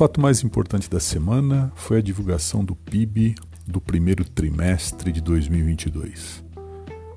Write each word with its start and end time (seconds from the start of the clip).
fato 0.00 0.18
mais 0.18 0.42
importante 0.42 0.88
da 0.88 0.98
semana 0.98 1.70
foi 1.76 1.98
a 1.98 2.00
divulgação 2.00 2.64
do 2.64 2.74
PIB 2.74 3.34
do 3.66 3.82
primeiro 3.82 4.24
trimestre 4.24 5.12
de 5.12 5.20
2022. 5.20 6.42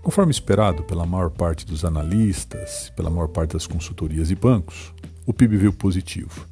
Conforme 0.02 0.32
esperado 0.32 0.84
pela 0.84 1.06
maior 1.06 1.30
parte 1.30 1.66
dos 1.66 1.86
analistas, 1.86 2.92
pela 2.94 3.10
maior 3.10 3.30
parte 3.30 3.54
das 3.54 3.66
consultorias 3.66 4.32
e 4.32 4.36
bancos, 4.36 4.94
o 5.26 5.32
PIB 5.32 5.56
veio 5.56 5.72
positivo. 5.72 6.46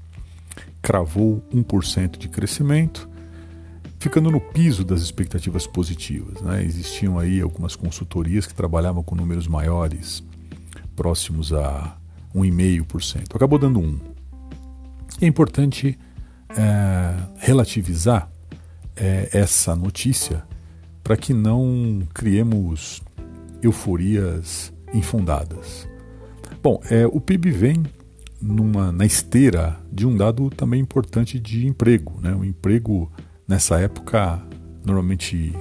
Cravou 0.81 1.43
1% 1.53 2.17
de 2.17 2.29
crescimento, 2.29 3.09
ficando 3.99 4.31
no 4.31 4.39
piso 4.39 4.85
das 4.85 5.01
expectativas 5.01 5.67
positivas. 5.67 6.39
Né? 6.39 6.63
Existiam 6.63 7.19
aí 7.19 7.41
algumas 7.41 7.75
consultorias 7.75 8.47
que 8.47 8.53
trabalhavam 8.53 9.03
com 9.03 9.15
números 9.15 9.49
maiores, 9.49 10.23
próximos 10.95 11.51
a 11.51 11.97
1,5%. 12.33 13.35
Acabou 13.35 13.59
dando 13.59 13.81
1%. 13.81 13.99
É 15.19 15.27
importante 15.27 15.99
é, 16.57 17.15
relativizar 17.37 18.29
é, 18.95 19.29
essa 19.33 19.75
notícia 19.75 20.43
para 21.03 21.17
que 21.17 21.33
não 21.33 22.01
criemos 22.13 23.01
euforias 23.61 24.71
infundadas. 24.93 25.87
Bom, 26.61 26.81
é, 26.89 27.05
o 27.07 27.19
PIB 27.19 27.51
vem 27.51 27.83
numa, 28.41 28.91
na 28.91 29.05
esteira 29.05 29.79
de 29.91 30.05
um 30.05 30.15
dado 30.15 30.49
também 30.49 30.81
importante 30.81 31.39
de 31.39 31.67
emprego. 31.67 32.19
Né? 32.21 32.33
O 32.33 32.43
emprego, 32.43 33.11
nessa 33.47 33.79
época, 33.79 34.41
normalmente 34.85 35.55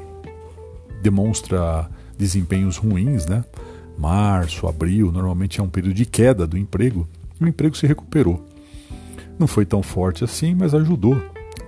demonstra 1.03 1.89
desempenhos 2.19 2.77
ruins. 2.77 3.27
Né? 3.27 3.45
Março, 3.99 4.67
abril, 4.67 5.13
normalmente 5.13 5.61
é 5.61 5.63
um 5.63 5.69
período 5.69 5.95
de 5.95 6.07
queda 6.07 6.47
do 6.47 6.59
emprego. 6.59 7.09
E 7.41 7.45
o 7.45 7.49
emprego 7.49 7.77
se 7.77 7.87
recuperou. 7.87 8.47
Não 9.41 9.47
foi 9.47 9.65
tão 9.65 9.83
forte 9.83 10.23
assim, 10.23 10.55
mas 10.55 10.75
ajudou 10.75 11.17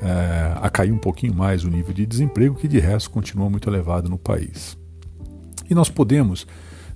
é, 0.03 0.53
a 0.61 0.69
cair 0.69 0.93
um 0.93 0.99
pouquinho 0.99 1.33
mais 1.33 1.65
o 1.65 1.71
nível 1.71 1.95
de 1.95 2.05
desemprego, 2.05 2.55
que 2.55 2.69
de 2.69 2.79
resto 2.79 3.09
continua 3.09 3.49
muito 3.49 3.67
elevado 3.71 4.11
no 4.11 4.19
país. 4.19 4.77
E 5.71 5.75
nós 5.75 5.89
podemos, 5.89 6.47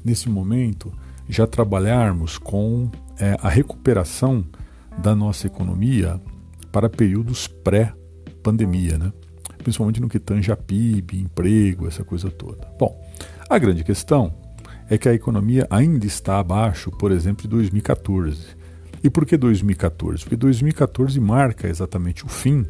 nesse 0.04 0.28
momento, 0.28 0.92
já 1.26 1.46
trabalharmos 1.46 2.36
com 2.36 2.90
é, 3.18 3.38
a 3.40 3.48
recuperação 3.48 4.44
da 4.98 5.16
nossa 5.16 5.46
economia 5.46 6.20
para 6.70 6.90
períodos 6.90 7.46
pré-pandemia, 7.46 8.98
né? 8.98 9.12
principalmente 9.62 9.98
no 9.98 10.10
que 10.10 10.18
tange 10.18 10.52
a 10.52 10.56
PIB, 10.58 11.22
emprego, 11.22 11.88
essa 11.88 12.04
coisa 12.04 12.30
toda. 12.30 12.70
Bom, 12.78 13.02
a 13.48 13.58
grande 13.58 13.82
questão 13.82 14.34
é 14.90 14.98
que 14.98 15.08
a 15.08 15.14
economia 15.14 15.66
ainda 15.70 16.04
está 16.04 16.38
abaixo, 16.38 16.90
por 16.90 17.10
exemplo, 17.10 17.44
de 17.44 17.48
2014. 17.48 18.55
E 19.02 19.10
por 19.10 19.26
que 19.26 19.36
2014? 19.36 20.24
Porque 20.24 20.36
2014 20.36 21.18
marca 21.20 21.68
exatamente 21.68 22.24
o 22.24 22.28
fim 22.28 22.66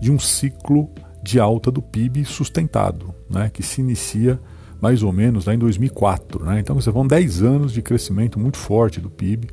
de 0.00 0.10
um 0.10 0.18
ciclo 0.18 0.90
de 1.22 1.40
alta 1.40 1.70
do 1.70 1.82
PIB 1.82 2.24
sustentado, 2.24 3.14
né, 3.28 3.50
que 3.52 3.62
se 3.62 3.80
inicia 3.80 4.38
mais 4.80 5.02
ou 5.02 5.12
menos 5.12 5.46
lá 5.46 5.54
em 5.54 5.58
2004. 5.58 6.44
Né? 6.44 6.60
Então 6.60 6.74
você 6.74 6.90
vão 6.90 7.06
10 7.06 7.42
anos 7.42 7.72
de 7.72 7.82
crescimento 7.82 8.38
muito 8.38 8.56
forte 8.56 9.00
do 9.00 9.10
PIB. 9.10 9.48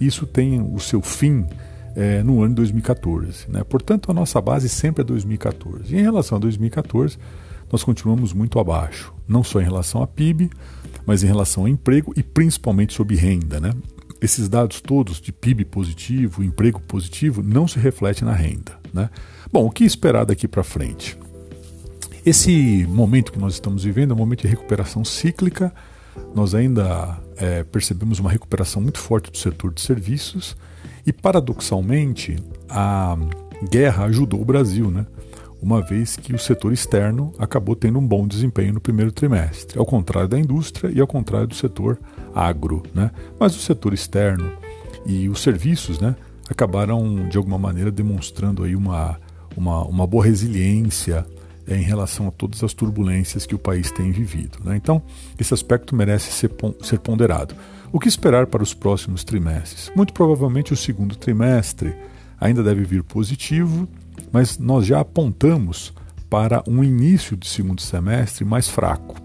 Isso 0.00 0.26
tem 0.26 0.60
o 0.60 0.78
seu 0.78 1.00
fim 1.00 1.46
é, 1.94 2.22
no 2.22 2.40
ano 2.40 2.50
de 2.50 2.56
2014. 2.56 3.50
Né? 3.50 3.62
Portanto, 3.64 4.10
a 4.10 4.14
nossa 4.14 4.40
base 4.40 4.68
sempre 4.68 5.02
é 5.02 5.04
2014. 5.04 5.94
E 5.94 5.98
em 5.98 6.02
relação 6.02 6.36
a 6.36 6.40
2014, 6.40 7.18
nós 7.70 7.84
continuamos 7.84 8.32
muito 8.32 8.58
abaixo, 8.58 9.12
não 9.26 9.42
só 9.42 9.60
em 9.60 9.64
relação 9.64 10.02
a 10.02 10.06
PIB, 10.06 10.50
mas 11.06 11.22
em 11.22 11.26
relação 11.26 11.64
ao 11.64 11.68
emprego 11.68 12.12
e 12.16 12.22
principalmente 12.22 12.94
sobre 12.94 13.16
renda. 13.16 13.60
Né? 13.60 13.70
Esses 14.20 14.48
dados 14.48 14.80
todos 14.80 15.20
de 15.20 15.32
PIB 15.32 15.64
positivo, 15.64 16.42
emprego 16.42 16.80
positivo, 16.80 17.42
não 17.42 17.68
se 17.68 17.78
refletem 17.78 18.26
na 18.26 18.34
renda. 18.34 18.78
Né? 18.92 19.10
Bom, 19.52 19.66
o 19.66 19.70
que 19.70 19.84
esperar 19.84 20.24
daqui 20.24 20.48
para 20.48 20.62
frente? 20.62 21.18
Esse 22.24 22.86
momento 22.88 23.32
que 23.32 23.38
nós 23.38 23.54
estamos 23.54 23.84
vivendo 23.84 24.12
é 24.12 24.14
um 24.14 24.18
momento 24.18 24.42
de 24.42 24.48
recuperação 24.48 25.04
cíclica. 25.04 25.72
Nós 26.34 26.54
ainda 26.54 27.18
é, 27.36 27.64
percebemos 27.64 28.18
uma 28.18 28.30
recuperação 28.30 28.80
muito 28.80 28.98
forte 28.98 29.30
do 29.30 29.36
setor 29.36 29.72
de 29.72 29.80
serviços 29.80 30.56
e, 31.06 31.12
paradoxalmente, 31.12 32.36
a 32.68 33.16
guerra 33.70 34.04
ajudou 34.04 34.40
o 34.40 34.44
Brasil, 34.44 34.90
né? 34.90 35.06
uma 35.64 35.80
vez 35.80 36.14
que 36.14 36.34
o 36.34 36.38
setor 36.38 36.74
externo 36.74 37.32
acabou 37.38 37.74
tendo 37.74 37.98
um 37.98 38.06
bom 38.06 38.26
desempenho 38.28 38.74
no 38.74 38.80
primeiro 38.80 39.10
trimestre, 39.10 39.78
ao 39.78 39.86
contrário 39.86 40.28
da 40.28 40.38
indústria 40.38 40.90
e 40.94 41.00
ao 41.00 41.06
contrário 41.06 41.46
do 41.46 41.54
setor 41.54 41.98
agro. 42.34 42.82
Né? 42.94 43.10
Mas 43.38 43.54
o 43.56 43.60
setor 43.60 43.94
externo 43.94 44.50
e 45.06 45.28
os 45.28 45.40
serviços 45.40 46.00
né, 46.00 46.16
acabaram, 46.50 47.28
de 47.28 47.36
alguma 47.36 47.58
maneira, 47.58 47.90
demonstrando 47.90 48.64
aí 48.64 48.74
uma, 48.74 49.18
uma, 49.56 49.84
uma 49.84 50.06
boa 50.06 50.24
resiliência 50.24 51.26
é, 51.66 51.76
em 51.76 51.82
relação 51.82 52.28
a 52.28 52.30
todas 52.30 52.62
as 52.62 52.74
turbulências 52.74 53.46
que 53.46 53.54
o 53.54 53.58
país 53.58 53.90
tem 53.90 54.10
vivido. 54.10 54.58
Né? 54.64 54.76
Então, 54.76 55.02
esse 55.38 55.54
aspecto 55.54 55.94
merece 55.94 56.30
ser, 56.32 56.50
ser 56.82 56.98
ponderado. 56.98 57.54
O 57.92 58.00
que 58.00 58.08
esperar 58.08 58.46
para 58.46 58.62
os 58.62 58.74
próximos 58.74 59.24
trimestres? 59.24 59.90
Muito 59.94 60.12
provavelmente 60.12 60.72
o 60.72 60.76
segundo 60.76 61.16
trimestre 61.16 61.94
ainda 62.40 62.62
deve 62.62 62.84
vir 62.84 63.02
positivo, 63.02 63.88
mas 64.32 64.58
nós 64.58 64.84
já 64.84 65.00
apontamos 65.00 65.92
para 66.28 66.62
um 66.66 66.82
início 66.82 67.36
de 67.36 67.46
segundo 67.46 67.80
semestre 67.80 68.44
mais 68.44 68.68
fraco. 68.68 69.23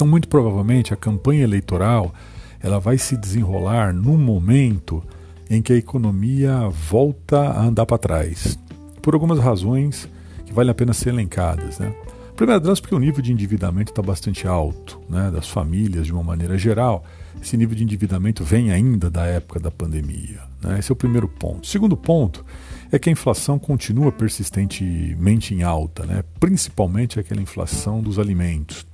Então, 0.00 0.08
muito 0.08 0.28
provavelmente, 0.28 0.94
a 0.94 0.96
campanha 0.96 1.44
eleitoral 1.44 2.14
ela 2.58 2.80
vai 2.80 2.96
se 2.96 3.18
desenrolar 3.18 3.92
num 3.92 4.16
momento 4.16 5.04
em 5.50 5.60
que 5.60 5.74
a 5.74 5.76
economia 5.76 6.70
volta 6.70 7.38
a 7.38 7.66
andar 7.66 7.84
para 7.84 7.98
trás, 7.98 8.58
por 9.02 9.12
algumas 9.12 9.38
razões 9.38 10.08
que 10.46 10.54
valem 10.54 10.70
a 10.70 10.74
pena 10.74 10.94
ser 10.94 11.10
elencadas. 11.10 11.78
Né? 11.78 11.94
Primeira 12.34 12.58
delas, 12.58 12.80
porque 12.80 12.94
o 12.94 12.98
nível 12.98 13.20
de 13.20 13.30
endividamento 13.30 13.92
está 13.92 14.00
bastante 14.00 14.46
alto, 14.48 14.98
né? 15.06 15.30
das 15.30 15.46
famílias 15.46 16.06
de 16.06 16.14
uma 16.14 16.22
maneira 16.22 16.56
geral. 16.56 17.04
Esse 17.42 17.58
nível 17.58 17.76
de 17.76 17.82
endividamento 17.82 18.42
vem 18.42 18.72
ainda 18.72 19.10
da 19.10 19.26
época 19.26 19.60
da 19.60 19.70
pandemia. 19.70 20.40
Né? 20.62 20.78
Esse 20.78 20.90
é 20.90 20.94
o 20.94 20.96
primeiro 20.96 21.28
ponto. 21.28 21.66
Segundo 21.66 21.94
ponto 21.94 22.42
é 22.90 22.98
que 22.98 23.10
a 23.10 23.12
inflação 23.12 23.58
continua 23.58 24.10
persistentemente 24.10 25.54
em 25.54 25.62
alta, 25.62 26.06
né? 26.06 26.24
principalmente 26.40 27.20
aquela 27.20 27.42
inflação 27.42 28.00
dos 28.00 28.18
alimentos. 28.18 28.88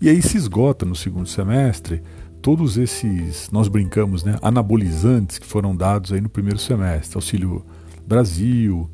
E 0.00 0.08
aí 0.08 0.22
se 0.22 0.36
esgota 0.36 0.86
no 0.86 0.94
segundo 0.94 1.28
semestre 1.28 2.02
todos 2.40 2.76
esses, 2.76 3.50
nós 3.50 3.68
brincamos, 3.68 4.22
né, 4.22 4.38
anabolizantes 4.40 5.38
que 5.38 5.46
foram 5.46 5.74
dados 5.74 6.12
aí 6.12 6.20
no 6.20 6.28
primeiro 6.28 6.58
semestre, 6.58 7.16
Auxílio 7.16 7.66
Brasil, 8.06 8.88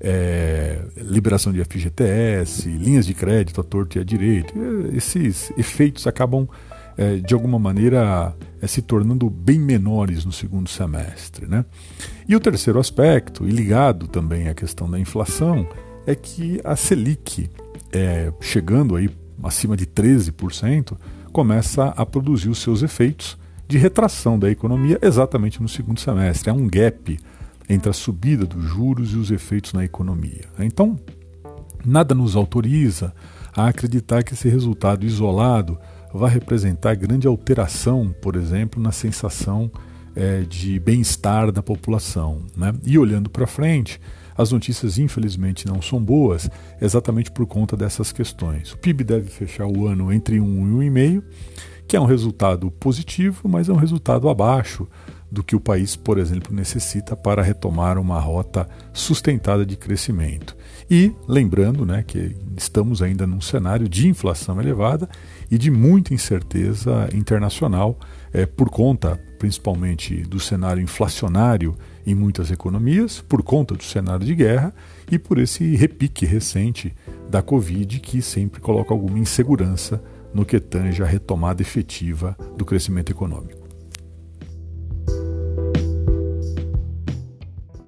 é, 0.00 0.80
liberação 0.96 1.52
de 1.52 1.62
FGTS, 1.64 2.68
linhas 2.68 3.04
de 3.04 3.14
crédito 3.14 3.60
à 3.60 3.64
torto 3.64 3.98
e 3.98 4.00
à 4.00 4.04
direito. 4.04 4.54
Esses 4.92 5.50
efeitos 5.58 6.06
acabam, 6.06 6.48
é, 6.96 7.16
de 7.16 7.34
alguma 7.34 7.58
maneira, 7.58 8.34
é, 8.62 8.66
se 8.66 8.80
tornando 8.80 9.28
bem 9.28 9.58
menores 9.58 10.24
no 10.24 10.32
segundo 10.32 10.68
semestre. 10.68 11.46
Né? 11.46 11.64
E 12.28 12.36
o 12.36 12.40
terceiro 12.40 12.78
aspecto, 12.78 13.46
e 13.46 13.50
ligado 13.50 14.06
também 14.06 14.48
à 14.48 14.54
questão 14.54 14.88
da 14.88 15.00
inflação, 15.00 15.66
é 16.06 16.14
que 16.14 16.60
a 16.62 16.76
Selic, 16.76 17.50
chegando 18.40 18.96
aí 18.96 19.08
acima 19.46 19.76
de 19.76 19.86
13%, 19.86 20.96
começa 21.32 21.86
a 21.96 22.06
produzir 22.06 22.48
os 22.48 22.58
seus 22.58 22.82
efeitos 22.82 23.36
de 23.66 23.78
retração 23.78 24.38
da 24.38 24.50
economia 24.50 24.98
exatamente 25.02 25.60
no 25.60 25.68
segundo 25.68 26.00
semestre. 26.00 26.50
É 26.50 26.52
um 26.52 26.68
gap 26.68 27.18
entre 27.68 27.90
a 27.90 27.92
subida 27.92 28.44
dos 28.44 28.64
juros 28.64 29.12
e 29.12 29.16
os 29.16 29.30
efeitos 29.30 29.72
na 29.72 29.84
economia. 29.84 30.44
Então, 30.58 30.98
nada 31.84 32.14
nos 32.14 32.36
autoriza 32.36 33.14
a 33.56 33.68
acreditar 33.68 34.22
que 34.22 34.34
esse 34.34 34.48
resultado 34.48 35.04
isolado 35.04 35.78
vai 36.12 36.30
representar 36.30 36.94
grande 36.94 37.26
alteração, 37.26 38.14
por 38.22 38.36
exemplo, 38.36 38.80
na 38.82 38.92
sensação 38.92 39.70
é, 40.14 40.42
de 40.42 40.78
bem-estar 40.78 41.50
da 41.50 41.62
população. 41.62 42.42
Né? 42.56 42.72
E 42.84 42.98
olhando 42.98 43.28
para 43.28 43.46
frente, 43.46 44.00
as 44.36 44.52
notícias, 44.52 44.98
infelizmente, 44.98 45.66
não 45.66 45.80
são 45.80 46.02
boas, 46.02 46.50
exatamente 46.80 47.30
por 47.30 47.46
conta 47.46 47.76
dessas 47.76 48.12
questões. 48.12 48.72
O 48.72 48.78
PIB 48.78 49.04
deve 49.04 49.28
fechar 49.28 49.66
o 49.66 49.86
ano 49.86 50.12
entre 50.12 50.40
1 50.40 50.82
e 50.82 50.90
1,5, 50.90 51.22
que 51.86 51.96
é 51.96 52.00
um 52.00 52.06
resultado 52.06 52.70
positivo, 52.70 53.48
mas 53.48 53.68
é 53.68 53.72
um 53.72 53.76
resultado 53.76 54.28
abaixo 54.28 54.88
do 55.30 55.42
que 55.42 55.56
o 55.56 55.60
país, 55.60 55.96
por 55.96 56.18
exemplo, 56.18 56.54
necessita 56.54 57.16
para 57.16 57.42
retomar 57.42 57.98
uma 57.98 58.20
rota 58.20 58.68
sustentada 58.92 59.66
de 59.66 59.76
crescimento. 59.76 60.56
E 60.88 61.12
lembrando 61.26 61.84
né, 61.84 62.04
que 62.06 62.36
estamos 62.56 63.02
ainda 63.02 63.26
num 63.26 63.40
cenário 63.40 63.88
de 63.88 64.06
inflação 64.06 64.60
elevada 64.60 65.08
e 65.50 65.58
de 65.58 65.70
muita 65.70 66.14
incerteza 66.14 67.08
internacional, 67.12 67.98
é, 68.32 68.46
por 68.46 68.70
conta 68.70 69.20
principalmente 69.44 70.22
do 70.22 70.40
cenário 70.40 70.82
inflacionário 70.82 71.76
em 72.06 72.14
muitas 72.14 72.50
economias, 72.50 73.20
por 73.20 73.42
conta 73.42 73.74
do 73.74 73.84
cenário 73.84 74.24
de 74.24 74.34
guerra 74.34 74.74
e 75.12 75.18
por 75.18 75.38
esse 75.38 75.76
repique 75.76 76.24
recente 76.24 76.94
da 77.28 77.42
Covid, 77.42 78.00
que 78.00 78.22
sempre 78.22 78.58
coloca 78.58 78.94
alguma 78.94 79.18
insegurança 79.18 80.02
no 80.32 80.46
que 80.46 80.58
tange 80.58 81.02
a 81.02 81.06
retomada 81.06 81.60
efetiva 81.60 82.34
do 82.56 82.64
crescimento 82.64 83.12
econômico. 83.12 83.63